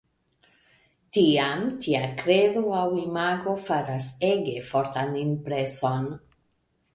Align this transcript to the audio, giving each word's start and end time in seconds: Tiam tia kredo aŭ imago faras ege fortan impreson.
Tiam 1.17 1.59
tia 1.83 2.01
kredo 2.21 2.63
aŭ 2.77 2.87
imago 3.03 3.53
faras 3.67 4.09
ege 4.31 4.57
fortan 4.71 5.15
impreson. 5.27 6.11